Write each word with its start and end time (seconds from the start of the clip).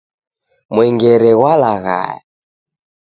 Mwengere 0.73 1.31
ghwalaghaya. 1.39 2.17